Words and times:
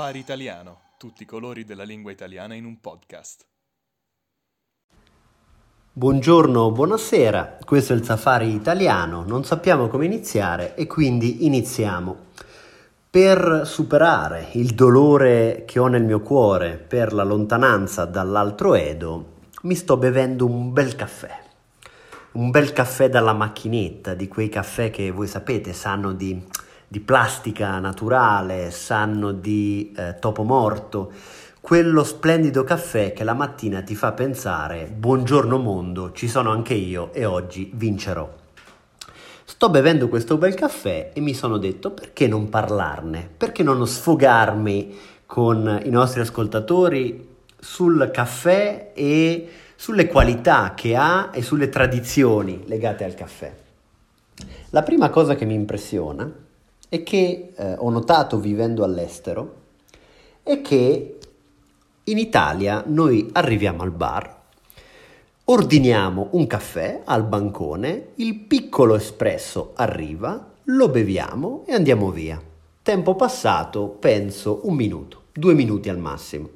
Safari 0.00 0.18
Italiano, 0.18 0.80
tutti 0.96 1.24
i 1.24 1.26
colori 1.26 1.66
della 1.66 1.82
lingua 1.82 2.10
italiana 2.10 2.54
in 2.54 2.64
un 2.64 2.80
podcast. 2.80 3.44
Buongiorno, 5.92 6.70
buonasera, 6.70 7.58
questo 7.66 7.92
è 7.92 7.96
il 7.96 8.04
Safari 8.04 8.54
Italiano, 8.54 9.24
non 9.24 9.44
sappiamo 9.44 9.88
come 9.88 10.06
iniziare 10.06 10.74
e 10.74 10.86
quindi 10.86 11.44
iniziamo. 11.44 12.16
Per 13.10 13.64
superare 13.66 14.48
il 14.52 14.70
dolore 14.70 15.64
che 15.66 15.78
ho 15.78 15.86
nel 15.88 16.04
mio 16.04 16.20
cuore 16.20 16.78
per 16.78 17.12
la 17.12 17.22
lontananza 17.22 18.06
dall'altro 18.06 18.74
Edo, 18.74 19.32
mi 19.64 19.74
sto 19.74 19.98
bevendo 19.98 20.46
un 20.46 20.72
bel 20.72 20.96
caffè. 20.96 21.38
Un 22.32 22.48
bel 22.48 22.72
caffè 22.72 23.10
dalla 23.10 23.34
macchinetta, 23.34 24.14
di 24.14 24.28
quei 24.28 24.48
caffè 24.48 24.88
che 24.88 25.10
voi 25.10 25.26
sapete 25.26 25.74
sanno 25.74 26.14
di 26.14 26.42
di 26.90 26.98
plastica 26.98 27.78
naturale, 27.78 28.72
sanno 28.72 29.30
di 29.30 29.94
eh, 29.96 30.16
topo 30.18 30.42
morto, 30.42 31.12
quello 31.60 32.02
splendido 32.02 32.64
caffè 32.64 33.12
che 33.12 33.22
la 33.22 33.32
mattina 33.32 33.80
ti 33.82 33.94
fa 33.94 34.10
pensare 34.10 34.90
buongiorno 34.92 35.56
mondo, 35.56 36.10
ci 36.10 36.26
sono 36.26 36.50
anche 36.50 36.74
io 36.74 37.12
e 37.12 37.24
oggi 37.24 37.70
vincerò. 37.74 38.28
Sto 39.44 39.70
bevendo 39.70 40.08
questo 40.08 40.36
bel 40.36 40.54
caffè 40.54 41.12
e 41.14 41.20
mi 41.20 41.32
sono 41.32 41.58
detto 41.58 41.92
perché 41.92 42.26
non 42.26 42.48
parlarne, 42.48 43.30
perché 43.36 43.62
non 43.62 43.86
sfogarmi 43.86 44.98
con 45.26 45.82
i 45.84 45.90
nostri 45.90 46.22
ascoltatori 46.22 47.36
sul 47.56 48.10
caffè 48.12 48.90
e 48.96 49.48
sulle 49.76 50.08
qualità 50.08 50.72
che 50.74 50.96
ha 50.96 51.30
e 51.32 51.40
sulle 51.42 51.68
tradizioni 51.68 52.64
legate 52.66 53.04
al 53.04 53.14
caffè. 53.14 53.54
La 54.70 54.82
prima 54.82 55.08
cosa 55.10 55.36
che 55.36 55.44
mi 55.44 55.54
impressiona 55.54 56.48
e 56.90 57.02
che 57.04 57.52
eh, 57.56 57.74
ho 57.78 57.88
notato 57.88 58.38
vivendo 58.38 58.84
all'estero 58.84 59.54
è 60.42 60.60
che 60.60 61.18
in 62.04 62.18
Italia 62.18 62.82
noi 62.86 63.30
arriviamo 63.32 63.82
al 63.82 63.92
bar, 63.92 64.38
ordiniamo 65.44 66.30
un 66.32 66.46
caffè 66.48 67.02
al 67.04 67.24
bancone, 67.24 68.08
il 68.16 68.34
piccolo 68.34 68.96
espresso 68.96 69.72
arriva, 69.76 70.50
lo 70.64 70.88
beviamo 70.88 71.64
e 71.66 71.74
andiamo 71.74 72.10
via. 72.10 72.42
Tempo 72.82 73.14
passato, 73.14 73.86
penso, 73.86 74.60
un 74.64 74.74
minuto, 74.74 75.24
due 75.32 75.54
minuti 75.54 75.88
al 75.88 75.98
massimo. 75.98 76.48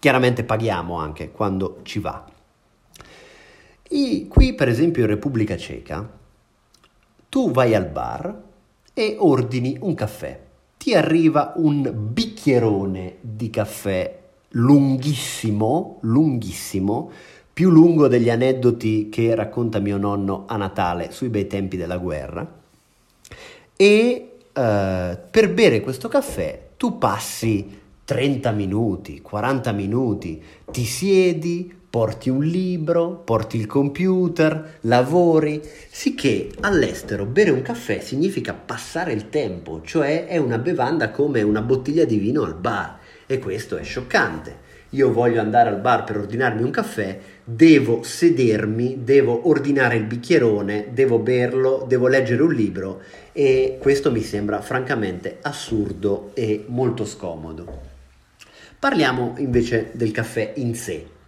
Chiaramente 0.00 0.42
paghiamo 0.42 0.96
anche 0.96 1.30
quando 1.30 1.78
ci 1.82 2.00
va. 2.00 2.24
E 3.82 4.26
qui, 4.28 4.54
per 4.54 4.68
esempio, 4.68 5.02
in 5.02 5.08
Repubblica 5.08 5.56
Ceca, 5.56 6.08
tu 7.28 7.50
vai 7.52 7.74
al 7.74 7.86
bar, 7.86 8.48
e 9.00 9.16
ordini 9.18 9.78
un 9.80 9.94
caffè. 9.94 10.38
Ti 10.76 10.94
arriva 10.94 11.54
un 11.56 11.90
bicchierone 11.94 13.16
di 13.22 13.48
caffè 13.48 14.18
lunghissimo, 14.50 16.00
lunghissimo, 16.02 17.10
più 17.50 17.70
lungo 17.70 18.08
degli 18.08 18.28
aneddoti 18.28 19.08
che 19.08 19.34
racconta 19.34 19.78
mio 19.78 19.96
nonno 19.96 20.44
a 20.46 20.58
Natale 20.58 21.12
sui 21.12 21.30
bei 21.30 21.46
tempi 21.46 21.78
della 21.78 21.96
guerra. 21.96 22.46
E 23.74 24.32
uh, 24.48 24.52
per 24.52 25.54
bere 25.54 25.80
questo 25.80 26.08
caffè 26.08 26.68
tu 26.76 26.98
passi 26.98 27.78
30 28.04 28.50
minuti, 28.50 29.22
40 29.22 29.72
minuti, 29.72 30.42
ti 30.70 30.84
siedi, 30.84 31.74
porti 31.90 32.30
un 32.30 32.44
libro, 32.44 33.16
porti 33.16 33.58
il 33.58 33.66
computer, 33.66 34.78
lavori, 34.82 35.60
sicché 35.90 36.48
all'estero 36.60 37.24
bere 37.24 37.50
un 37.50 37.62
caffè 37.62 37.98
significa 37.98 38.54
passare 38.54 39.12
il 39.12 39.28
tempo, 39.28 39.82
cioè 39.84 40.26
è 40.26 40.36
una 40.36 40.58
bevanda 40.58 41.10
come 41.10 41.42
una 41.42 41.62
bottiglia 41.62 42.04
di 42.04 42.18
vino 42.18 42.44
al 42.44 42.54
bar 42.54 42.96
e 43.26 43.40
questo 43.40 43.76
è 43.76 43.82
scioccante. 43.82 44.68
Io 44.90 45.12
voglio 45.12 45.40
andare 45.40 45.68
al 45.68 45.80
bar 45.80 46.04
per 46.04 46.18
ordinarmi 46.18 46.62
un 46.62 46.70
caffè, 46.70 47.18
devo 47.44 48.02
sedermi, 48.04 49.00
devo 49.02 49.48
ordinare 49.48 49.96
il 49.96 50.04
bicchierone, 50.04 50.90
devo 50.92 51.18
berlo, 51.18 51.84
devo 51.88 52.06
leggere 52.06 52.42
un 52.42 52.52
libro 52.52 53.00
e 53.32 53.78
questo 53.80 54.12
mi 54.12 54.22
sembra 54.22 54.60
francamente 54.60 55.38
assurdo 55.42 56.30
e 56.34 56.64
molto 56.68 57.04
scomodo. 57.04 57.88
Parliamo 58.78 59.34
invece 59.38 59.90
del 59.92 60.12
caffè 60.12 60.52
in 60.56 60.74
sé. 60.74 61.18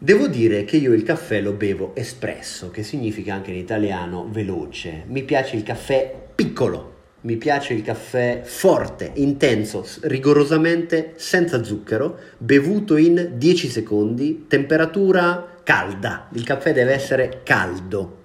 Devo 0.00 0.28
dire 0.28 0.62
che 0.62 0.76
io 0.76 0.92
il 0.92 1.02
caffè 1.02 1.40
lo 1.40 1.54
bevo 1.54 1.90
espresso, 1.96 2.70
che 2.70 2.84
significa 2.84 3.34
anche 3.34 3.50
in 3.50 3.56
italiano 3.56 4.28
veloce. 4.30 5.02
Mi 5.08 5.24
piace 5.24 5.56
il 5.56 5.64
caffè 5.64 6.14
piccolo, 6.36 6.94
mi 7.22 7.34
piace 7.34 7.74
il 7.74 7.82
caffè 7.82 8.42
forte, 8.44 9.10
intenso, 9.14 9.84
rigorosamente 10.02 11.14
senza 11.16 11.64
zucchero, 11.64 12.16
bevuto 12.38 12.96
in 12.96 13.32
10 13.34 13.68
secondi, 13.68 14.44
temperatura 14.46 15.56
calda. 15.64 16.28
Il 16.32 16.44
caffè 16.44 16.72
deve 16.72 16.92
essere 16.92 17.40
caldo. 17.42 18.18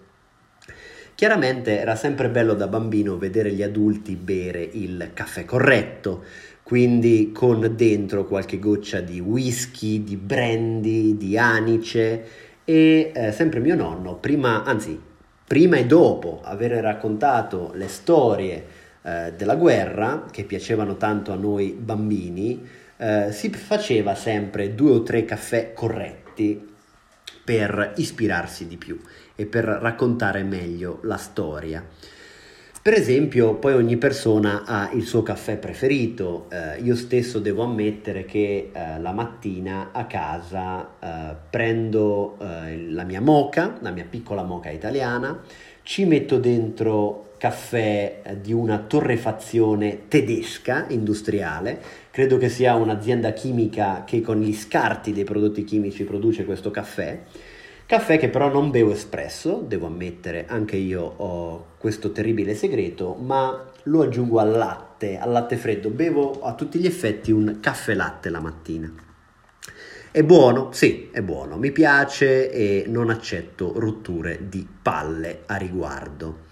Chiaramente 1.16 1.80
era 1.80 1.96
sempre 1.96 2.30
bello 2.30 2.54
da 2.54 2.68
bambino 2.68 3.18
vedere 3.18 3.52
gli 3.52 3.64
adulti 3.64 4.16
bere 4.16 4.62
il 4.62 5.10
caffè 5.14 5.44
corretto, 5.44 6.24
quindi 6.64 7.32
con 7.34 7.74
dentro 7.76 8.26
qualche 8.26 8.58
goccia 8.58 9.02
di 9.02 9.20
whisky, 9.20 10.04
di 10.04 10.16
brandy, 10.16 11.18
di 11.18 11.38
anice 11.38 12.26
e 12.64 13.12
eh, 13.14 13.32
sempre 13.34 13.60
mio 13.60 13.76
nonno, 13.76 14.16
prima, 14.16 14.64
anzi, 14.64 15.00
prima 15.46 15.76
e 15.76 15.86
dopo 15.86 16.42
aver 16.44 16.72
raccontato 16.72 17.72
le 17.76 17.90
storie 17.90 18.66
eh, 19.02 19.34
della 19.36 19.56
guerra, 19.56 20.26
che 20.32 20.46
piacevano 20.46 20.96
tanto 20.96 21.34
a 21.34 21.36
noi 21.36 21.72
bambini, 21.78 22.66
eh, 22.98 23.32
si 23.32 23.50
faceva 23.50 24.16
sempre 24.16 24.74
due 24.74 24.92
o 24.92 25.04
tre 25.04 25.26
caffè 25.26 25.74
corretti 25.74 26.72
per 27.44 27.94
ispirarsi 27.98 28.68
di 28.68 28.78
più 28.78 28.98
e 29.36 29.46
per 29.46 29.66
raccontare 29.66 30.44
meglio 30.44 31.00
la 31.04 31.18
storia. 31.18 31.86
Per 32.84 32.92
esempio, 32.92 33.54
poi 33.54 33.76
ogni 33.76 33.96
persona 33.96 34.64
ha 34.66 34.90
il 34.92 35.06
suo 35.06 35.24
caffè 35.24 35.56
preferito. 35.56 36.48
Eh, 36.50 36.82
io 36.82 36.98
stesso 36.98 37.40
devo 37.40 37.64
ammettere 37.64 38.26
che 38.26 38.72
eh, 38.74 39.00
la 39.00 39.14
mattina 39.14 39.92
a 39.94 40.06
casa 40.06 40.90
eh, 41.00 41.36
prendo 41.50 42.38
eh, 42.42 42.90
la 42.90 43.06
mia 43.06 43.22
moca, 43.22 43.78
la 43.80 43.92
mia 43.92 44.04
piccola 44.04 44.44
moca 44.44 44.70
italiana, 44.70 45.42
ci 45.84 46.04
metto 46.04 46.40
dentro 46.40 47.36
caffè 47.38 48.20
eh, 48.22 48.42
di 48.42 48.52
una 48.52 48.80
torrefazione 48.80 50.10
tedesca 50.10 50.86
industriale. 50.90 51.80
Credo 52.12 52.38
che 52.38 52.50
sia 52.50 52.76
un'azienda 52.76 53.32
chimica 53.32 54.04
che 54.06 54.20
con 54.20 54.42
gli 54.42 54.54
scarti 54.54 55.14
dei 55.14 55.24
prodotti 55.24 55.64
chimici 55.64 56.04
produce 56.04 56.44
questo 56.44 56.70
caffè 56.70 57.18
Caffè 57.86 58.18
che 58.18 58.30
però 58.30 58.50
non 58.50 58.72
bevo 58.72 58.92
espresso, 58.92 59.64
devo 59.68 59.88
ammettere, 59.88 60.46
anche 60.48 60.78
io 60.78 61.02
ho 61.02 61.66
questo 61.78 62.12
terribile 62.12 62.56
segreto, 62.56 63.14
ma 63.14 63.72
lo 63.84 64.02
aggiungo 64.02 64.40
al 64.40 64.52
latte, 64.52 65.18
al 65.18 65.32
latte 65.32 65.58
freddo. 65.58 65.90
Bevo 65.90 66.42
a 66.42 66.54
tutti 66.54 66.80
gli 66.80 66.86
effetti 66.86 67.32
un 67.32 67.58
caffè 67.60 67.94
latte 67.94 68.30
la 68.30 68.40
mattina. 68.40 68.92
È 70.10 70.24
buono? 70.24 70.72
Sì, 70.72 71.10
è 71.12 71.22
buono, 71.22 71.58
mi 71.58 71.72
piace 71.72 72.52
e 72.52 72.86
non 72.88 73.10
accetto 73.10 73.74
rotture 73.76 74.48
di 74.48 74.66
palle 74.82 75.42
a 75.48 75.56
riguardo. 75.56 76.46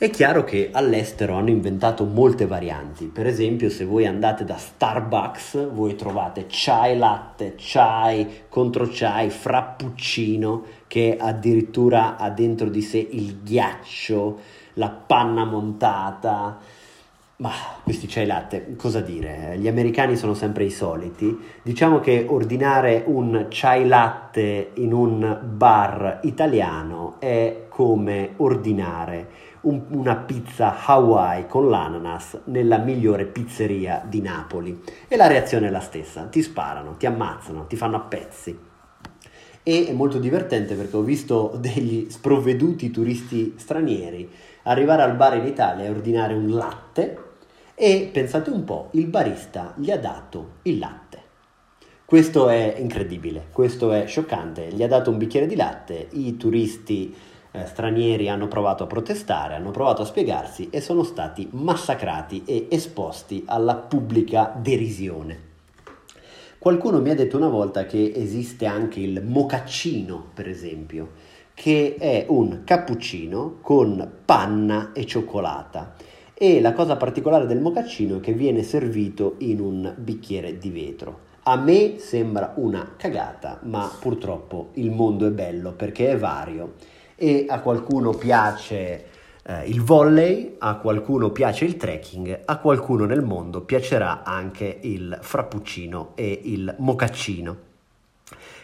È 0.00 0.10
chiaro 0.10 0.44
che 0.44 0.68
all'estero 0.70 1.34
hanno 1.34 1.50
inventato 1.50 2.04
molte 2.04 2.46
varianti, 2.46 3.06
per 3.06 3.26
esempio 3.26 3.68
se 3.68 3.84
voi 3.84 4.06
andate 4.06 4.44
da 4.44 4.56
Starbucks 4.56 5.70
voi 5.72 5.96
trovate 5.96 6.46
chai 6.48 6.96
latte, 6.96 7.56
chai 7.58 8.44
contro 8.48 8.88
chai, 8.88 9.28
frappuccino 9.28 10.62
che 10.86 11.16
addirittura 11.18 12.16
ha 12.16 12.30
dentro 12.30 12.68
di 12.68 12.80
sé 12.80 13.08
il 13.10 13.38
ghiaccio, 13.42 14.38
la 14.74 14.88
panna 14.88 15.44
montata. 15.44 16.58
Ma 17.38 17.50
questi 17.82 18.06
chai 18.06 18.26
latte, 18.26 18.76
cosa 18.76 19.00
dire? 19.00 19.56
Gli 19.58 19.66
americani 19.66 20.14
sono 20.14 20.34
sempre 20.34 20.62
i 20.62 20.70
soliti. 20.70 21.36
Diciamo 21.60 21.98
che 21.98 22.24
ordinare 22.28 23.02
un 23.04 23.46
chai 23.48 23.84
latte 23.86 24.70
in 24.74 24.92
un 24.92 25.40
bar 25.42 26.20
italiano 26.22 27.16
è 27.18 27.64
come 27.68 28.34
ordinare 28.36 29.47
un, 29.62 29.84
una 29.90 30.16
pizza 30.16 30.84
Hawaii 30.84 31.46
con 31.46 31.68
l'ananas 31.68 32.38
nella 32.44 32.78
migliore 32.78 33.24
pizzeria 33.26 34.04
di 34.06 34.20
Napoli. 34.20 34.82
E 35.08 35.16
la 35.16 35.26
reazione 35.26 35.68
è 35.68 35.70
la 35.70 35.80
stessa, 35.80 36.24
ti 36.24 36.42
sparano, 36.42 36.96
ti 36.96 37.06
ammazzano, 37.06 37.66
ti 37.66 37.76
fanno 37.76 37.96
a 37.96 38.00
pezzi. 38.00 38.58
E 39.62 39.86
è 39.86 39.92
molto 39.92 40.18
divertente 40.18 40.74
perché 40.74 40.96
ho 40.96 41.02
visto 41.02 41.56
degli 41.60 42.08
sprovveduti 42.10 42.90
turisti 42.90 43.54
stranieri 43.56 44.30
arrivare 44.64 45.02
al 45.02 45.16
bar 45.16 45.36
in 45.36 45.46
Italia 45.46 45.84
e 45.84 45.90
ordinare 45.90 46.34
un 46.34 46.50
latte 46.50 47.26
e 47.74 48.10
pensate 48.12 48.50
un 48.50 48.64
po', 48.64 48.88
il 48.92 49.06
barista 49.06 49.72
gli 49.76 49.90
ha 49.90 49.98
dato 49.98 50.56
il 50.62 50.78
latte. 50.78 51.26
Questo 52.04 52.48
è 52.48 52.76
incredibile, 52.78 53.48
questo 53.52 53.92
è 53.92 54.06
scioccante, 54.06 54.72
gli 54.72 54.82
ha 54.82 54.88
dato 54.88 55.10
un 55.10 55.18
bicchiere 55.18 55.46
di 55.46 55.54
latte, 55.54 56.08
i 56.12 56.36
turisti 56.36 57.14
eh, 57.58 57.66
stranieri 57.66 58.28
hanno 58.28 58.48
provato 58.48 58.84
a 58.84 58.86
protestare, 58.86 59.54
hanno 59.54 59.70
provato 59.70 60.02
a 60.02 60.06
spiegarsi 60.06 60.68
e 60.70 60.80
sono 60.80 61.02
stati 61.02 61.48
massacrati 61.52 62.42
e 62.44 62.66
esposti 62.70 63.42
alla 63.46 63.74
pubblica 63.74 64.52
derisione. 64.56 65.46
Qualcuno 66.58 67.00
mi 67.00 67.10
ha 67.10 67.14
detto 67.14 67.36
una 67.36 67.48
volta 67.48 67.86
che 67.86 68.12
esiste 68.14 68.66
anche 68.66 69.00
il 69.00 69.22
mocaccino, 69.24 70.30
per 70.34 70.48
esempio, 70.48 71.10
che 71.54 71.96
è 71.98 72.26
un 72.28 72.62
cappuccino 72.64 73.58
con 73.60 74.10
panna 74.24 74.90
e 74.92 75.06
cioccolata. 75.06 75.94
E 76.34 76.60
la 76.60 76.72
cosa 76.72 76.96
particolare 76.96 77.46
del 77.46 77.60
mocaccino 77.60 78.16
è 78.16 78.20
che 78.20 78.32
viene 78.32 78.62
servito 78.62 79.34
in 79.38 79.60
un 79.60 79.94
bicchiere 79.96 80.58
di 80.58 80.70
vetro. 80.70 81.26
A 81.44 81.56
me 81.56 81.98
sembra 81.98 82.52
una 82.56 82.94
cagata, 82.96 83.60
ma 83.62 83.90
purtroppo 83.98 84.70
il 84.74 84.90
mondo 84.90 85.26
è 85.26 85.30
bello 85.30 85.72
perché 85.72 86.10
è 86.10 86.16
vario 86.16 86.74
e 87.20 87.46
a 87.48 87.58
qualcuno 87.58 88.10
piace 88.12 89.06
eh, 89.42 89.66
il 89.66 89.82
volley, 89.82 90.54
a 90.58 90.76
qualcuno 90.76 91.30
piace 91.30 91.64
il 91.64 91.76
trekking, 91.76 92.42
a 92.44 92.58
qualcuno 92.58 93.06
nel 93.06 93.22
mondo 93.22 93.62
piacerà 93.62 94.22
anche 94.22 94.78
il 94.82 95.18
frappuccino 95.20 96.12
e 96.14 96.40
il 96.44 96.72
mocaccino. 96.78 97.66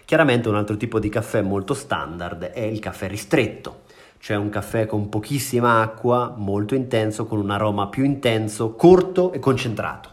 Chiaramente 0.05 0.49
un 0.49 0.55
altro 0.55 0.77
tipo 0.77 1.01
di 1.01 1.09
caffè 1.09 1.41
molto 1.41 1.75
standard 1.75 2.45
è 2.45 2.61
il 2.61 2.79
caffè 2.79 3.09
ristretto, 3.09 3.83
cioè 4.19 4.37
un 4.37 4.51
caffè 4.51 4.87
con 4.87 5.09
pochissima 5.09 5.81
acqua, 5.81 6.35
molto 6.37 6.77
intenso, 6.77 7.25
con 7.27 7.41
un 7.41 7.51
aroma 7.51 7.89
più 7.89 8.05
intenso, 8.05 8.75
corto 8.75 9.33
e 9.33 9.41
concentrato. 9.41 10.11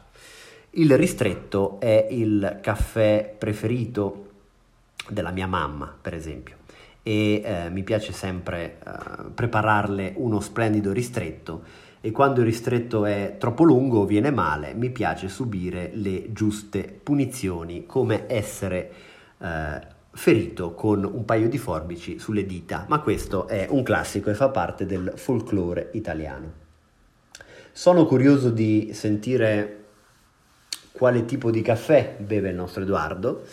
Il 0.71 0.97
ristretto 0.97 1.79
è 1.79 2.07
il 2.09 2.59
caffè 2.61 3.35
preferito 3.37 4.29
della 5.09 5.31
mia 5.31 5.47
mamma, 5.47 5.94
per 6.01 6.13
esempio 6.13 6.60
e 7.03 7.42
eh, 7.44 7.69
mi 7.69 7.83
piace 7.83 8.12
sempre 8.12 8.77
eh, 8.86 9.24
prepararle 9.33 10.13
uno 10.18 10.39
splendido 10.39 10.92
ristretto 10.92 11.63
e 12.01 12.12
quando 12.12 12.39
il 12.39 12.48
ristretto 12.48 13.06
è 13.06 13.36
troppo 13.38 13.63
lungo 13.63 14.00
o 14.00 14.06
viene 14.06 14.31
male 14.31 14.74
mi 14.74 14.89
piace 14.89 15.30
subire 15.30 15.92
le 15.94 16.31
giuste 16.31 17.00
punizioni 17.03 17.86
come 17.86 18.25
essere 18.27 18.92
eh, 19.38 20.00
ferito 20.13 20.74
con 20.74 21.03
un 21.03 21.25
paio 21.25 21.48
di 21.48 21.57
forbici 21.57 22.19
sulle 22.19 22.45
dita. 22.45 22.86
Ma 22.88 23.00
questo 23.00 23.47
è 23.47 23.68
un 23.69 23.83
classico 23.83 24.30
e 24.30 24.33
fa 24.33 24.50
parte 24.50 24.86
del 24.86 25.13
folklore 25.15 25.89
italiano. 25.94 26.59
Sono 27.71 28.06
curioso 28.06 28.50
di 28.50 28.92
sentire 28.94 29.77
quale 30.92 31.25
tipo 31.25 31.51
di 31.51 31.62
caffè 31.62 32.18
beve 32.19 32.50
il 32.50 32.56
nostro 32.56 32.83
Edoardo 32.83 33.44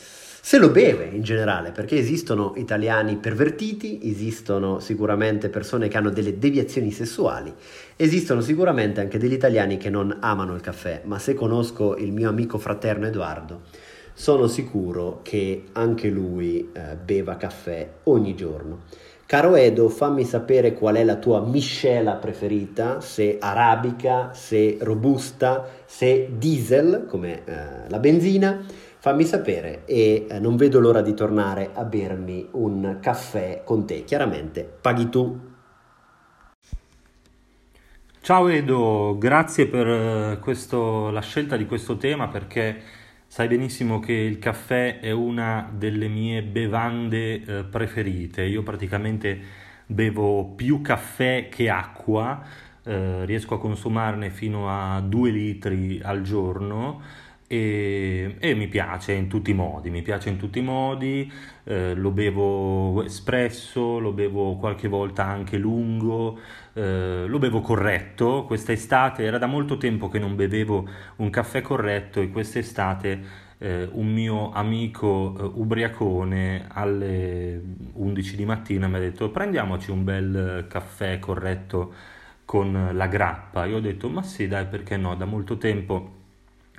se 0.49 0.57
lo 0.57 0.71
beve 0.71 1.11
in 1.13 1.21
generale, 1.21 1.73
perché 1.73 1.99
esistono 1.99 2.55
italiani 2.57 3.17
pervertiti, 3.17 4.01
esistono 4.05 4.81
sicuramente 4.81 5.51
persone 5.51 5.89
che 5.89 5.99
hanno 5.99 6.09
delle 6.09 6.39
deviazioni 6.39 6.91
sessuali, 6.91 7.53
esistono 7.97 8.41
sicuramente 8.41 9.03
anche 9.03 9.19
degli 9.19 9.35
italiani 9.35 9.77
che 9.77 9.91
non 9.91 10.17
amano 10.21 10.55
il 10.55 10.63
caffè, 10.63 11.03
ma 11.05 11.19
se 11.19 11.35
conosco 11.35 11.99
il 11.99 12.13
mio 12.13 12.31
amico 12.31 12.57
fraterno 12.57 13.07
Edoardo, 13.07 13.61
sono 14.15 14.47
sicuro 14.47 15.21
che 15.23 15.65
anche 15.73 16.09
lui 16.09 16.71
eh, 16.73 16.97
beva 16.97 17.37
caffè 17.37 17.87
ogni 18.05 18.35
giorno. 18.35 18.85
Caro 19.27 19.55
Edo, 19.55 19.91
fammi 19.91 20.25
sapere 20.25 20.73
qual 20.73 20.95
è 20.95 21.05
la 21.05 21.17
tua 21.17 21.43
miscela 21.43 22.15
preferita, 22.15 23.03
se 23.03 23.37
arabica, 23.39 24.31
se 24.33 24.79
robusta, 24.81 25.69
se 25.85 26.31
diesel, 26.39 27.05
come 27.07 27.43
eh, 27.45 27.91
la 27.91 27.99
benzina 27.99 28.65
fammi 29.01 29.25
sapere 29.25 29.85
e 29.85 30.27
eh, 30.29 30.39
non 30.41 30.57
vedo 30.57 30.81
l'ora 30.81 31.01
di 31.01 31.15
tornare 31.15 31.71
a 31.73 31.85
bermi 31.85 32.49
un 32.53 32.99
caffè 33.01 33.63
con 33.65 33.87
te. 33.87 34.05
Chiaramente 34.05 34.63
paghi 34.81 35.09
tu. 35.09 35.47
Ciao 38.21 38.49
Edo, 38.49 39.17
grazie 39.17 39.69
per 39.69 39.87
eh, 39.87 40.39
questo, 40.41 41.11
la 41.11 41.21
scelta 41.21 41.57
di 41.57 41.65
questo 41.65 41.97
tema 41.97 42.29
perché 42.29 42.83
sai 43.27 43.47
benissimo 43.49 44.01
che 44.01 44.13
il 44.13 44.39
caffè 44.39 44.99
è 45.01 45.13
una 45.13 45.71
delle 45.73 46.09
mie 46.09 46.43
bevande 46.43 47.43
eh, 47.43 47.65
preferite. 47.65 48.43
Io 48.43 48.63
praticamente 48.63 49.41
bevo 49.87 50.45
più 50.45 50.83
caffè 50.83 51.49
che 51.49 51.71
acqua, 51.71 52.43
eh, 52.83 53.25
riesco 53.25 53.55
a 53.55 53.59
consumarne 53.59 54.31
fino 54.31 54.69
a 54.69 55.01
2 55.01 55.31
litri 55.31 56.01
al 56.03 56.21
giorno 56.23 57.01
e, 57.49 58.37
e, 58.39 58.55
mi 58.55 58.69
piace 58.69 59.13
in 59.15 59.27
tutti 59.27 59.51
i 59.51 59.55
modi, 59.55 59.89
mi 59.91 60.03
piace 60.03 60.29
in 60.29 60.37
tutti 60.37 60.59
i 60.59 60.63
modi, 60.63 61.33
eh, 61.65 61.95
lo 61.95 62.11
bevo 62.11 63.03
espresso, 63.03 63.99
lo 63.99 64.13
bevo 64.13 64.57
qualche 64.57 64.87
volta 64.87 65.25
anche 65.25 65.57
lungo, 65.57 66.39
eh, 66.75 67.25
lo 67.27 67.39
bevo 67.39 67.61
corretto, 67.63 68.45
quest'estate 68.45 69.25
era 69.25 69.39
da 69.39 69.47
molto 69.47 69.79
tempo 69.79 70.09
che 70.09 70.19
non 70.19 70.37
bevevo 70.37 70.87
un 71.17 71.31
caffè 71.31 71.63
corretto 71.63 72.21
e 72.21 72.29
quest'estate 72.31 73.47
eh, 73.59 73.89
un 73.93 74.13
mio 74.13 74.53
amico 74.53 75.35
eh, 75.39 75.43
ubriacone 75.55 76.67
alle 76.69 77.61
11 77.95 78.37
di 78.37 78.45
mattina 78.45 78.87
mi 78.89 78.97
ha 78.97 79.01
detto 79.01 79.31
prendiamoci 79.31 79.91
un 79.91 80.05
bel 80.05 80.67
caffè 80.69 81.19
corretto 81.19 81.93
con 82.45 82.91
la 82.93 83.07
grappa, 83.07 83.65
io 83.67 83.77
ho 83.77 83.81
detto 83.81 84.09
ma 84.09 84.23
sì 84.23 84.47
dai 84.49 84.67
perché 84.67 84.97
no, 84.97 85.15
da 85.17 85.25
molto 85.25 85.59
tempo 85.59 86.17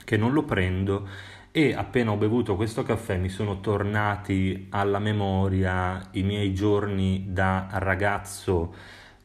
che 0.09 0.17
non 0.17 0.33
lo 0.33 0.41
prendo 0.41 1.07
e 1.51 1.75
appena 1.75 2.09
ho 2.09 2.15
bevuto 2.15 2.56
questo 2.56 2.81
caffè 2.81 3.17
mi 3.17 3.29
sono 3.29 3.59
tornati 3.59 4.65
alla 4.71 4.97
memoria 4.97 6.07
i 6.13 6.23
miei 6.23 6.51
giorni 6.51 7.25
da 7.27 7.67
ragazzo 7.73 8.73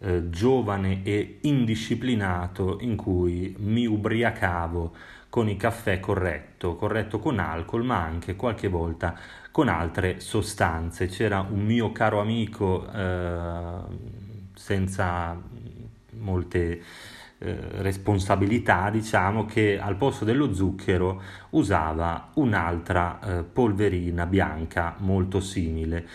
eh, 0.00 0.28
giovane 0.28 1.02
e 1.02 1.38
indisciplinato 1.40 2.76
in 2.82 2.96
cui 2.96 3.56
mi 3.60 3.86
ubriacavo 3.86 4.94
con 5.30 5.48
il 5.48 5.56
caffè 5.56 6.00
corretto, 6.00 6.76
corretto 6.76 7.18
con 7.18 7.38
alcol, 7.38 7.82
ma 7.82 8.02
anche 8.02 8.36
qualche 8.36 8.68
volta 8.68 9.18
con 9.50 9.68
altre 9.68 10.20
sostanze. 10.20 11.06
C'era 11.06 11.40
un 11.40 11.64
mio 11.64 11.92
caro 11.92 12.20
amico 12.20 12.86
eh, 12.92 13.78
senza 14.54 15.40
molte 16.18 16.82
responsabilità, 17.82 18.90
diciamo 18.90 19.44
che 19.44 19.78
al 19.78 19.96
posto 19.96 20.24
dello 20.24 20.52
zucchero 20.52 21.22
usava 21.50 22.30
un'altra 22.34 23.18
eh, 23.20 23.42
polverina 23.42 24.26
bianca 24.26 24.96
molto 24.98 25.40
simile. 25.40 26.06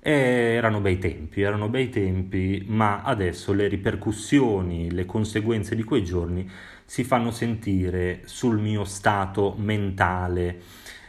E 0.00 0.12
erano 0.12 0.80
bei 0.80 0.98
tempi, 0.98 1.42
erano 1.42 1.68
bei 1.68 1.90
tempi, 1.90 2.64
ma 2.68 3.02
adesso 3.02 3.52
le 3.52 3.68
ripercussioni, 3.68 4.90
le 4.90 5.04
conseguenze 5.04 5.74
di 5.74 5.82
quei 5.82 6.04
giorni 6.04 6.48
si 6.84 7.04
fanno 7.04 7.30
sentire 7.30 8.22
sul 8.24 8.58
mio 8.58 8.84
stato 8.84 9.54
mentale 9.58 10.60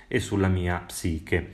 e 0.07 0.19
sulla 0.19 0.47
mia 0.47 0.83
psiche. 0.85 1.51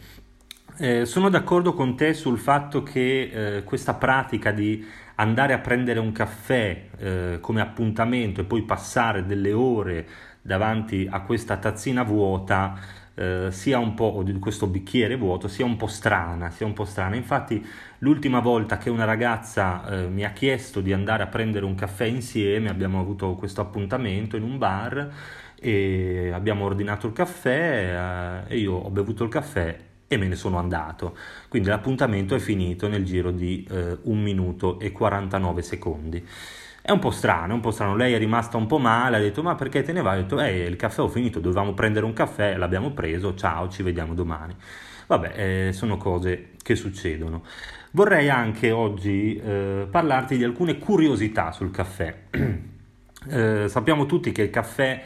Eh, 0.78 1.06
sono 1.06 1.30
d'accordo 1.30 1.74
con 1.74 1.96
te 1.96 2.14
sul 2.14 2.38
fatto 2.38 2.84
che 2.84 3.58
eh, 3.58 3.64
questa 3.64 3.94
pratica 3.94 4.52
di 4.52 4.86
andare 5.16 5.54
a 5.54 5.60
prendere 5.60 6.00
un 6.00 6.12
caffè 6.12 6.88
eh, 6.98 7.38
come 7.42 7.62
appuntamento 7.62 8.42
e 8.42 8.44
poi 8.44 8.64
passare 8.64 9.26
delle 9.26 9.54
ore 9.54 10.08
davanti 10.42 11.08
a 11.10 11.22
questa 11.22 11.58
tazzina 11.58 12.04
vuota 12.04 12.78
eh, 13.16 13.48
sia 13.52 13.80
un 13.80 13.94
po' 13.94 14.22
di 14.24 14.38
questo 14.40 14.68
bicchiere 14.68 15.16
vuoto 15.16 15.48
sia 15.48 15.66
un 15.66 15.78
po' 15.78 15.88
strana, 15.88 16.50
sia 16.52 16.66
un 16.66 16.74
po' 16.74 16.86
strana. 16.86 17.16
Infatti 17.16 17.66
l'ultima 18.00 18.40
volta 18.40 18.78
che 18.78 18.90
una 18.90 19.06
ragazza 19.06 19.88
eh, 19.88 20.08
mi 20.08 20.26
ha 20.26 20.32
chiesto 20.32 20.82
di 20.82 20.94
andare 20.94 21.24
a 21.24 21.28
prendere 21.28 21.66
un 21.66 21.76
caffè 21.76 22.06
insieme, 22.06 22.70
abbiamo 22.70 23.00
avuto 23.00 23.36
questo 23.36 23.62
appuntamento 23.62 24.36
in 24.36 24.44
un 24.44 24.58
bar 24.58 25.10
e 25.58 26.32
abbiamo 26.34 26.66
ordinato 26.66 27.08
il 27.08 27.14
caffè 27.14 28.44
eh, 28.48 28.54
e 28.54 28.58
io 28.60 28.74
ho 28.74 28.90
bevuto 28.90 29.24
il 29.24 29.30
caffè 29.30 29.94
e 30.08 30.18
me 30.18 30.28
ne 30.28 30.36
sono 30.36 30.58
andato. 30.58 31.18
Quindi 31.50 31.70
l'appuntamento 31.70 32.36
è 32.36 32.40
finito 32.40 32.88
nel 32.88 33.04
giro 33.04 33.32
di 33.32 33.66
eh, 33.70 33.98
1 34.02 34.22
minuto 34.22 34.80
e 34.80 34.92
49 34.92 35.62
secondi. 35.62 36.26
È 36.82 36.92
un 36.92 37.00
po' 37.00 37.10
strano, 37.10 37.54
è 37.54 37.56
un 37.56 37.62
po' 37.62 37.72
strano. 37.72 37.96
Lei 37.96 38.14
è 38.14 38.18
rimasta 38.18 38.58
un 38.58 38.68
po' 38.68 38.78
male, 38.78 39.18
ha 39.18 39.20
detto 39.20 39.42
ma 39.42 39.56
perché 39.56 39.82
te 39.82 39.92
ne 39.92 40.02
vai? 40.02 40.20
Ho 40.20 40.22
detto 40.22 40.40
eh, 40.40 40.66
il 40.66 40.76
caffè 40.76 41.02
ho 41.02 41.08
finito, 41.08 41.40
dovevamo 41.40 41.74
prendere 41.74 42.06
un 42.06 42.14
caffè, 42.14 42.56
l'abbiamo 42.58 42.92
preso, 42.92 43.34
ciao, 43.34 43.70
ci 43.70 43.82
vediamo 43.82 44.14
domani. 44.14 44.56
Vabbè, 45.08 45.68
eh, 45.68 45.74
sono 45.74 45.98
cose 45.98 46.52
che 46.62 46.76
succedono. 46.76 47.44
Vorrei 47.92 48.30
anche 48.30 48.72
oggi 48.72 49.36
eh, 49.38 49.88
parlarti 49.90 50.38
di 50.38 50.44
alcune 50.44 50.78
curiosità 50.78 51.52
sul 51.52 51.72
caffè. 51.72 52.16
Eh, 53.28 53.68
sappiamo 53.70 54.06
tutti 54.06 54.32
che 54.32 54.44
il 54.44 54.50
caffè 54.52 55.02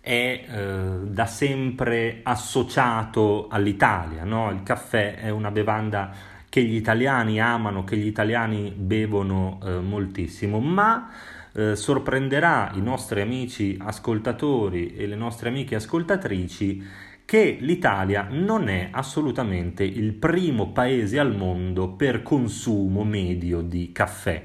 è 0.00 0.44
eh, 0.48 0.98
da 1.04 1.26
sempre 1.26 2.20
associato 2.22 3.48
all'Italia, 3.50 4.24
no? 4.24 4.50
il 4.50 4.62
caffè 4.62 5.16
è 5.16 5.30
una 5.30 5.50
bevanda 5.50 6.10
che 6.48 6.62
gli 6.62 6.74
italiani 6.74 7.40
amano, 7.40 7.84
che 7.84 7.96
gli 7.96 8.06
italiani 8.06 8.72
bevono 8.74 9.60
eh, 9.62 9.78
moltissimo, 9.78 10.58
ma 10.58 11.10
eh, 11.52 11.76
sorprenderà 11.76 12.72
i 12.74 12.80
nostri 12.80 13.20
amici 13.20 13.76
ascoltatori 13.80 14.94
e 14.96 15.06
le 15.06 15.16
nostre 15.16 15.48
amiche 15.48 15.76
ascoltatrici 15.76 16.82
che 17.24 17.58
l'Italia 17.60 18.26
non 18.28 18.68
è 18.68 18.88
assolutamente 18.90 19.84
il 19.84 20.14
primo 20.14 20.72
paese 20.72 21.20
al 21.20 21.36
mondo 21.36 21.90
per 21.90 22.22
consumo 22.22 23.04
medio 23.04 23.60
di 23.60 23.92
caffè. 23.92 24.44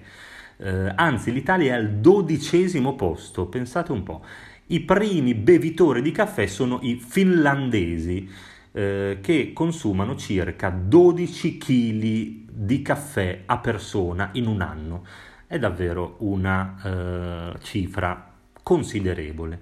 Eh, 0.58 0.94
anzi, 0.96 1.32
l'Italia 1.32 1.74
è 1.74 1.78
al 1.78 1.94
dodicesimo 1.94 2.96
posto, 2.96 3.48
pensate 3.48 3.92
un 3.92 4.04
po'. 4.04 4.24
I 4.68 4.80
primi 4.80 5.36
bevitori 5.36 6.02
di 6.02 6.10
caffè 6.10 6.48
sono 6.48 6.80
i 6.82 6.96
finlandesi, 6.96 8.28
eh, 8.72 9.20
che 9.22 9.52
consumano 9.54 10.16
circa 10.16 10.70
12 10.70 11.58
kg 11.60 12.52
di 12.52 12.82
caffè 12.82 13.44
a 13.46 13.60
persona 13.60 14.30
in 14.34 14.48
un 14.48 14.62
anno. 14.62 15.06
È 15.46 15.60
davvero 15.60 16.16
una 16.20 16.82
eh, 16.84 17.60
cifra 17.62 18.32
considerevole. 18.64 19.60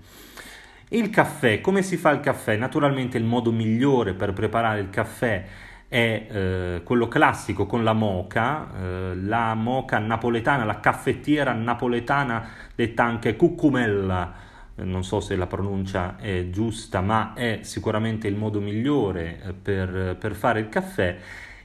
Il 0.89 1.09
caffè, 1.09 1.59
come 1.59 1.81
si 1.81 1.97
fa 1.97 2.11
il 2.11 2.21
caffè? 2.21 2.55
Naturalmente 2.55 3.17
il 3.17 3.25
modo 3.25 3.51
migliore 3.51 4.13
per 4.13 4.31
preparare 4.31 4.79
il 4.79 4.89
caffè 4.89 5.45
è 5.89 6.27
eh, 6.29 6.81
quello 6.85 7.09
classico 7.09 7.65
con 7.65 7.83
la 7.83 7.93
moca, 7.93 8.69
eh, 8.73 9.15
la 9.15 9.53
moca 9.53 9.99
napoletana, 9.99 10.63
la 10.63 10.79
caffettiera 10.79 11.51
napoletana 11.51 12.47
detta 12.73 13.03
anche 13.03 13.35
cucumella, 13.35 14.51
non 14.75 15.03
so 15.03 15.19
se 15.19 15.35
la 15.35 15.47
pronuncia 15.47 16.17
è 16.17 16.49
giusta, 16.49 17.01
ma 17.01 17.33
è 17.33 17.59
sicuramente 17.61 18.27
il 18.27 18.35
modo 18.35 18.59
migliore 18.59 19.41
eh, 19.41 19.53
per, 19.53 20.15
per 20.19 20.33
fare 20.33 20.59
il 20.59 20.69
caffè, 20.69 21.17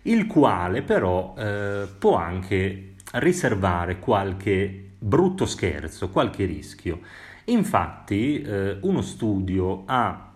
il 0.02 0.26
quale 0.26 0.82
però 0.82 1.34
eh, 1.36 1.88
può 1.98 2.16
anche 2.16 2.94
riservare 3.12 3.98
qualche 3.98 4.90
brutto 4.98 5.46
scherzo, 5.46 6.10
qualche 6.10 6.44
rischio. 6.44 7.00
Infatti 7.44 8.42
eh, 8.42 8.78
uno 8.82 9.00
studio 9.00 9.84
ha 9.86 10.32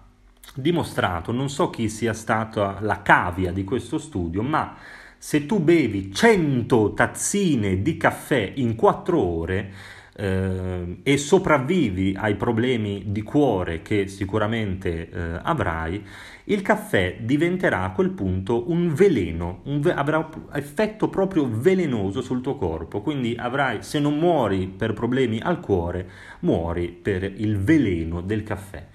dimostrato, 0.54 1.32
non 1.32 1.50
so 1.50 1.70
chi 1.70 1.88
sia 1.88 2.12
stata 2.12 2.78
la 2.80 3.02
cavia 3.02 3.52
di 3.52 3.64
questo 3.64 3.98
studio, 3.98 4.42
ma 4.42 4.76
se 5.18 5.46
tu 5.46 5.60
bevi 5.60 6.12
100 6.12 6.94
tazzine 6.94 7.82
di 7.82 7.96
caffè 7.96 8.52
in 8.56 8.74
4 8.74 9.20
ore, 9.20 9.72
eh, 10.14 10.98
e 11.02 11.16
sopravvivi 11.16 12.14
ai 12.18 12.34
problemi 12.34 13.04
di 13.06 13.22
cuore 13.22 13.82
che 13.82 14.08
sicuramente 14.08 15.08
eh, 15.08 15.40
avrai, 15.42 16.04
il 16.44 16.60
caffè 16.62 17.18
diventerà 17.20 17.84
a 17.84 17.92
quel 17.92 18.10
punto 18.10 18.70
un 18.70 18.92
veleno, 18.92 19.60
un 19.64 19.80
ve- 19.80 19.94
avrà 19.94 20.28
effetto 20.54 21.08
proprio 21.08 21.48
velenoso 21.48 22.20
sul 22.20 22.40
tuo 22.40 22.56
corpo, 22.56 23.00
quindi 23.00 23.36
avrai, 23.38 23.82
se 23.82 24.00
non 24.00 24.18
muori 24.18 24.66
per 24.66 24.92
problemi 24.92 25.40
al 25.40 25.60
cuore, 25.60 26.08
muori 26.40 26.88
per 26.88 27.22
il 27.22 27.58
veleno 27.58 28.20
del 28.20 28.42
caffè. 28.42 28.86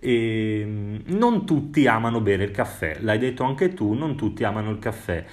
E 0.00 0.60
ehm, 0.60 1.02
non 1.06 1.44
tutti 1.44 1.86
amano 1.86 2.20
bere 2.20 2.44
il 2.44 2.50
caffè, 2.52 2.98
l'hai 3.00 3.18
detto 3.18 3.42
anche 3.44 3.74
tu, 3.74 3.92
non 3.92 4.16
tutti 4.16 4.44
amano 4.44 4.70
il 4.70 4.78
caffè. 4.78 5.24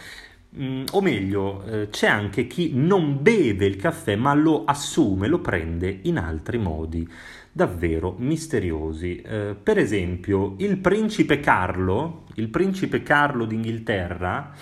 Mm, 0.58 0.86
o 0.92 1.02
meglio, 1.02 1.64
eh, 1.66 1.90
c'è 1.90 2.08
anche 2.08 2.48
chi 2.48 2.72
non 2.74 3.22
beve 3.22 3.66
il 3.66 3.76
caffè 3.76 4.16
ma 4.16 4.34
lo 4.34 4.64
assume, 4.64 5.28
lo 5.28 5.40
prende 5.40 6.00
in 6.04 6.18
altri 6.18 6.58
modi 6.58 7.08
davvero 7.52 8.16
misteriosi. 8.18 9.22
Eh, 9.22 9.56
per 9.62 9.78
esempio, 9.78 10.56
il 10.60 10.78
principe 10.78 11.40
Carlo, 11.42 12.24
il 12.36 12.48
principe 12.50 13.04
Carlo 13.04 13.46
d'Inghilterra, 13.46 14.54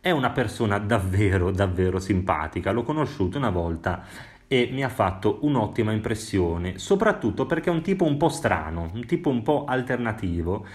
è 0.00 0.10
una 0.10 0.30
persona 0.30 0.78
davvero, 0.78 1.50
davvero 1.50 1.98
simpatica. 1.98 2.70
L'ho 2.70 2.82
conosciuto 2.82 3.36
una 3.36 3.50
volta 3.50 4.04
e 4.46 4.70
mi 4.72 4.82
ha 4.82 4.88
fatto 4.88 5.40
un'ottima 5.42 5.92
impressione, 5.92 6.78
soprattutto 6.78 7.44
perché 7.44 7.68
è 7.68 7.72
un 7.72 7.82
tipo 7.82 8.04
un 8.04 8.16
po' 8.16 8.30
strano, 8.30 8.90
un 8.94 9.04
tipo 9.04 9.28
un 9.28 9.42
po' 9.42 9.66
alternativo 9.66 10.66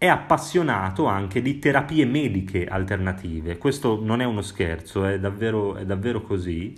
è 0.00 0.06
appassionato 0.06 1.04
anche 1.04 1.42
di 1.42 1.58
terapie 1.58 2.06
mediche 2.06 2.64
alternative. 2.64 3.58
Questo 3.58 4.00
non 4.02 4.22
è 4.22 4.24
uno 4.24 4.40
scherzo, 4.40 5.04
è 5.04 5.20
davvero, 5.20 5.76
è 5.76 5.84
davvero 5.84 6.22
così. 6.22 6.74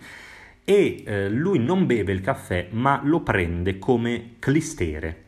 E 0.64 1.04
eh, 1.06 1.28
lui 1.28 1.60
non 1.60 1.86
beve 1.86 2.10
il 2.10 2.20
caffè, 2.20 2.66
ma 2.72 3.00
lo 3.04 3.20
prende 3.20 3.78
come 3.78 4.34
clistere. 4.40 5.22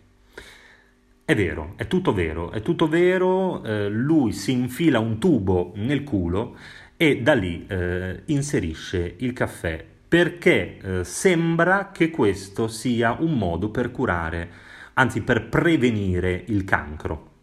È 1.25 1.37
vero, 1.37 1.75
è 1.77 1.87
tutto 1.87 2.13
vero, 2.13 2.51
è 2.51 2.63
tutto 2.63 2.89
vero. 2.89 3.63
Eh, 3.63 3.89
lui 3.89 4.33
si 4.33 4.51
infila 4.51 4.99
un 4.99 5.21
tubo 5.21 5.71
nel 5.77 6.03
culo 6.03 6.57
e 6.97 7.23
da 7.23 7.35
lì 7.35 7.65
eh, 7.69 8.23
inserisce 8.25 9.15
il 9.19 9.33
caffè 9.33 9.87
perché 10.09 10.79
eh, 10.79 11.05
sembra 11.05 11.93
che 11.93 12.11
questo 12.11 12.67
sia 12.67 13.17
un 13.21 13.39
modo 13.39 13.71
per 13.71 13.93
curare, 13.93 14.51
anzi 14.95 15.21
per 15.21 15.49
prevenire 15.49 16.43
il 16.49 16.65
cancro. 16.65 17.34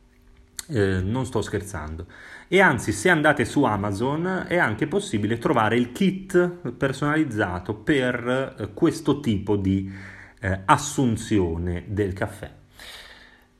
Eh, 0.68 1.01
non 1.01 1.25
sto 1.25 1.41
scherzando. 1.41 2.06
E 2.48 2.60
anzi, 2.60 2.91
se 2.91 3.10
andate 3.10 3.46
su 3.46 3.63
Amazon 3.63 4.46
è 4.48 4.58
anche 4.58 4.88
possibile 4.88 5.38
trovare 5.38 5.77
il 5.77 5.91
kit 5.91 6.50
personalizzato 6.77 7.74
per 7.75 8.56
eh, 8.60 8.74
questo 8.74 9.20
tipo 9.20 9.56
di 9.56 9.91
eh, 10.39 10.62
assunzione 10.65 11.86
del 11.88 12.13
caffè. 12.13 12.60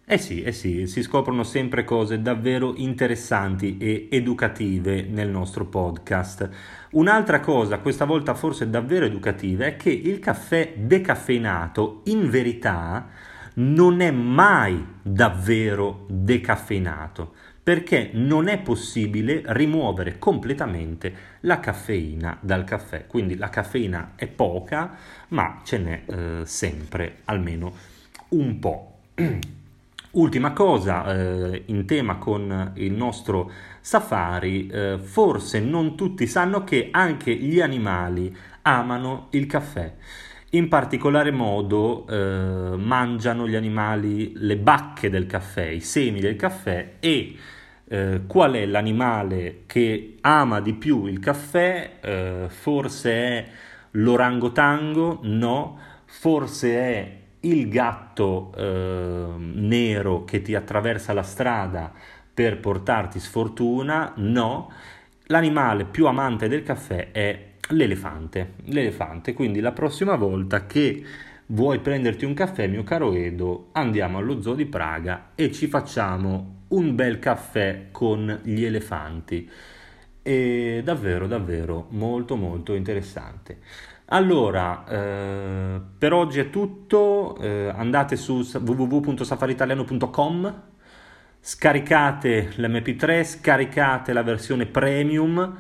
Eh 0.04 0.18
sì, 0.18 0.42
eh 0.42 0.52
sì, 0.52 0.88
si 0.88 1.04
scoprono 1.04 1.44
sempre 1.44 1.86
cose 1.86 2.22
davvero 2.22 2.74
interessanti 2.76 3.78
e 3.78 4.10
educative 4.12 5.04
nel 5.04 5.30
nostro 5.30 5.66
podcast. 5.68 6.50
Un'altra 6.92 7.40
cosa, 7.40 7.80
questa 7.80 8.04
volta 8.04 8.34
forse 8.34 8.70
davvero 8.70 9.06
educativa, 9.06 9.66
è 9.66 9.78
che 9.78 9.90
il 9.90 10.20
caffè 10.20 10.74
decaffeinato 10.76 12.02
in 12.06 12.30
verità 12.30 13.08
non 13.56 14.02
è 14.02 14.12
mai 14.12 14.86
davvero 15.02 16.06
decaffeinato 16.08 17.34
perché 17.64 18.10
non 18.14 18.48
è 18.48 18.60
possibile 18.60 19.44
rimuovere 19.48 20.18
completamente 20.18 21.14
la 21.42 21.60
caffeina 21.60 22.38
dal 22.42 22.64
caffè. 22.64 23.06
Quindi 23.06 23.36
la 23.36 23.50
caffeina 23.50 24.14
è 24.16 24.28
poca, 24.28 24.98
ma 25.30 25.62
ce 25.64 25.78
n'è 25.78 26.04
eh, 26.06 26.42
sempre 26.46 27.20
almeno 27.26 27.72
un 28.30 28.58
po'. 28.60 28.98
Ultima 30.12 30.52
cosa 30.52 31.14
eh, 31.14 31.64
in 31.68 31.86
tema 31.86 32.18
con 32.18 32.74
il 32.76 32.92
nostro 32.94 33.52
safari, 33.80 34.68
eh, 34.68 34.98
forse 35.02 35.60
non 35.60 35.96
tutti 35.96 36.28
sanno 36.28 36.64
che 36.64 36.90
anche 36.92 37.34
gli 37.34 37.62
animali 37.62 38.36
amano 38.64 39.28
il 39.32 39.46
caffè. 39.46 39.94
In 40.54 40.68
particolare 40.68 41.32
modo 41.32 42.06
eh, 42.08 42.76
mangiano 42.76 43.48
gli 43.48 43.56
animali 43.56 44.34
le 44.36 44.58
bacche 44.58 45.10
del 45.10 45.26
caffè, 45.26 45.64
i 45.64 45.80
semi 45.80 46.20
del 46.20 46.36
caffè 46.36 46.96
e 47.00 47.38
eh, 47.88 48.22
qual 48.28 48.54
è 48.54 48.66
l'animale 48.66 49.64
che 49.66 50.18
ama 50.20 50.60
di 50.60 50.74
più 50.74 51.06
il 51.06 51.20
caffè? 51.20 52.00
Eh, 52.02 52.46
forse 52.50 53.12
è 53.14 53.48
l'orangotango? 53.92 55.20
No, 55.22 55.80
forse 56.04 56.76
è 56.76 57.18
il 57.42 57.70
gatto 57.70 58.52
eh, 58.58 59.28
nero 59.38 60.26
che 60.26 60.42
ti 60.42 60.54
attraversa 60.54 61.14
la 61.14 61.24
strada 61.24 61.94
per 62.34 62.60
portarti 62.60 63.22
sfortuna? 63.22 64.12
No, 64.18 64.70
l'animale 65.28 65.86
più 65.86 66.08
amante 66.08 66.50
del 66.50 66.64
caffè 66.64 67.12
è 67.12 67.51
l'elefante, 67.72 68.54
l'elefante, 68.66 69.34
quindi 69.34 69.60
la 69.60 69.72
prossima 69.72 70.16
volta 70.16 70.66
che 70.66 71.04
vuoi 71.48 71.80
prenderti 71.80 72.26
un 72.26 72.34
caffè, 72.34 72.68
mio 72.68 72.84
caro 72.84 73.14
Edo, 73.14 73.70
andiamo 73.74 74.18
allo 74.18 74.42
zoo 74.42 74.54
di 74.54 74.66
Praga 74.66 75.32
e 75.36 75.52
ci 75.52 75.68
facciamo 75.68 76.60
un 76.70 76.96
bel 76.96 77.20
caffè 77.20 77.88
con 77.92 78.40
gli 78.44 78.64
elefanti. 78.64 79.50
E 80.24 80.82
davvero, 80.84 81.28
davvero 81.28 81.88
molto, 81.90 82.36
molto 82.36 82.76
interessante. 82.76 83.58
Allora, 84.06 84.86
eh, 84.88 85.82
per 85.98 86.14
oggi 86.14 86.40
è 86.40 86.50
tutto, 86.50 87.38
eh, 87.40 87.72
andate 87.74 88.16
su 88.18 88.40
www.safaritaliano.com, 88.40 90.62
scaricate 91.40 92.52
l'MP3, 92.56 93.24
scaricate 93.24 94.14
la 94.14 94.22
versione 94.22 94.68
premium 94.68 95.58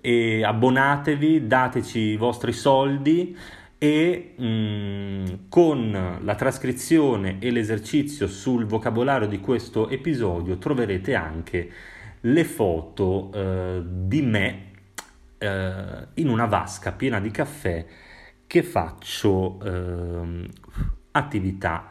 e 0.00 0.44
abbonatevi, 0.44 1.46
dateci 1.46 1.98
i 1.98 2.16
vostri 2.16 2.52
soldi 2.52 3.36
e 3.78 4.34
mh, 4.36 4.44
mm, 4.44 5.24
con 5.48 6.18
la 6.20 6.34
trascrizione 6.34 7.36
e 7.40 7.50
l'esercizio 7.50 8.26
sul 8.26 8.66
vocabolario 8.66 9.28
di 9.28 9.40
questo 9.40 9.88
episodio 9.88 10.58
troverete 10.58 11.14
anche 11.14 11.70
le 12.20 12.44
foto 12.44 13.30
eh, 13.32 13.82
di 13.84 14.22
me 14.22 14.64
eh, 15.38 16.06
in 16.14 16.28
una 16.28 16.46
vasca 16.46 16.92
piena 16.92 17.20
di 17.20 17.30
caffè 17.30 17.84
che 18.46 18.62
faccio 18.62 19.58
eh, 19.62 20.48
attività 21.12 21.86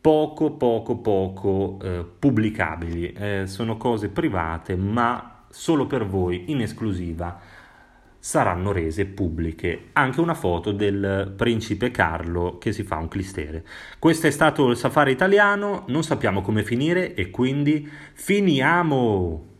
poco 0.00 0.52
poco 0.52 0.96
poco 0.98 1.78
eh, 1.82 2.04
pubblicabili. 2.18 3.12
Eh, 3.12 3.42
sono 3.46 3.76
cose 3.76 4.08
private 4.08 4.76
ma 4.76 5.37
solo 5.50 5.86
per 5.86 6.06
voi 6.06 6.50
in 6.50 6.60
esclusiva 6.60 7.40
saranno 8.18 8.72
rese 8.72 9.06
pubbliche. 9.06 9.88
Anche 9.92 10.20
una 10.20 10.34
foto 10.34 10.72
del 10.72 11.32
principe 11.36 11.90
Carlo 11.90 12.58
che 12.58 12.72
si 12.72 12.82
fa 12.82 12.96
un 12.96 13.08
clistere. 13.08 13.64
Questo 13.98 14.26
è 14.26 14.30
stato 14.30 14.68
il 14.68 14.76
safari 14.76 15.12
italiano, 15.12 15.84
non 15.88 16.02
sappiamo 16.02 16.42
come 16.42 16.62
finire 16.62 17.14
e 17.14 17.30
quindi 17.30 17.88
finiamo! 18.12 19.57